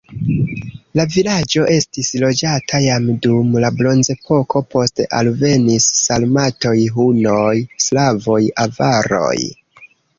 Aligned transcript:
La 0.99 1.03
vilaĝo 1.15 1.65
estis 1.73 2.09
loĝata 2.23 2.79
jam 2.85 3.05
dum 3.27 3.53
la 3.65 3.71
bronzepoko, 3.83 4.65
poste 4.73 5.07
alvenis 5.21 5.89
sarmatoj, 6.03 6.77
hunoj, 6.99 7.55
slavoj, 7.89 8.45
avaroj. 8.69 9.37